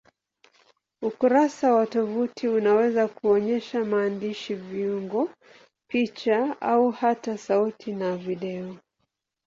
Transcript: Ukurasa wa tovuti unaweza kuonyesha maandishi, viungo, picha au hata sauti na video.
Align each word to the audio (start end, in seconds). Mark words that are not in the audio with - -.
Ukurasa 1.01 1.73
wa 1.73 1.85
tovuti 1.87 2.47
unaweza 2.47 3.07
kuonyesha 3.07 3.85
maandishi, 3.85 4.55
viungo, 4.55 5.29
picha 5.87 6.61
au 6.61 6.91
hata 6.91 7.37
sauti 7.37 7.93
na 7.93 8.17
video. 8.17 8.77